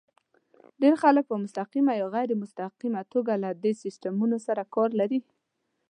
[0.81, 5.19] ډېر خلک په مستقیمه یا غیر مستقیمه توګه له دې سیسټمونو سره کار لري.